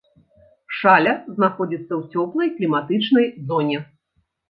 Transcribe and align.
Шаля 0.77 1.13
знаходзіцца 1.35 1.87
ў 1.99 2.25
цёплай 2.25 2.53
кліматычнай 2.59 3.33
зоне. 3.49 3.89